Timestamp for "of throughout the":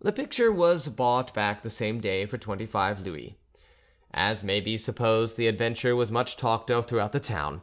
6.70-7.20